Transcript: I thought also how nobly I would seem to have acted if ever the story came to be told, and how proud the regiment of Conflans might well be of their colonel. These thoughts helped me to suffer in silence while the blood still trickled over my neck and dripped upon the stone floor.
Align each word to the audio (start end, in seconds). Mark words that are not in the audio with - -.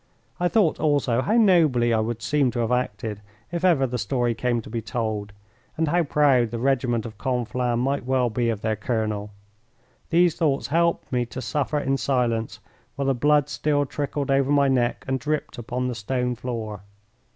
I 0.39 0.47
thought 0.47 0.79
also 0.79 1.21
how 1.21 1.33
nobly 1.37 1.93
I 1.93 1.99
would 1.99 2.23
seem 2.23 2.49
to 2.53 2.59
have 2.61 2.71
acted 2.71 3.21
if 3.51 3.63
ever 3.63 3.85
the 3.85 3.99
story 3.99 4.33
came 4.33 4.59
to 4.63 4.67
be 4.71 4.81
told, 4.81 5.31
and 5.77 5.89
how 5.89 6.01
proud 6.01 6.49
the 6.49 6.57
regiment 6.57 7.05
of 7.05 7.19
Conflans 7.19 7.77
might 7.77 8.03
well 8.03 8.31
be 8.31 8.49
of 8.49 8.61
their 8.61 8.75
colonel. 8.75 9.29
These 10.09 10.37
thoughts 10.37 10.65
helped 10.65 11.11
me 11.11 11.27
to 11.27 11.39
suffer 11.39 11.77
in 11.77 11.97
silence 11.97 12.59
while 12.95 13.05
the 13.05 13.13
blood 13.13 13.47
still 13.47 13.85
trickled 13.85 14.31
over 14.31 14.49
my 14.51 14.67
neck 14.67 15.05
and 15.07 15.19
dripped 15.19 15.59
upon 15.59 15.87
the 15.87 15.93
stone 15.93 16.33
floor. 16.33 16.81